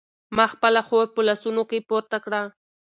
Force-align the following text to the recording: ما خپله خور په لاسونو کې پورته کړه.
ما 0.35 0.45
خپله 0.53 0.81
خور 0.87 1.05
په 1.15 1.21
لاسونو 1.27 1.63
کې 1.69 1.85
پورته 1.89 2.17
کړه. 2.25 2.41